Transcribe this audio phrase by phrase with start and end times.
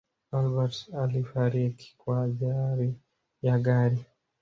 [0.37, 2.95] albert alifariki kwa ajari
[3.41, 4.05] ya gari